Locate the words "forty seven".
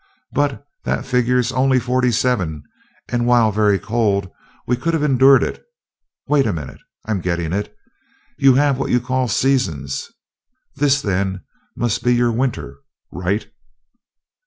1.79-2.63